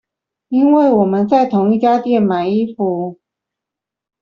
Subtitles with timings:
[0.47, 3.19] 因為我們在同一家店買衣服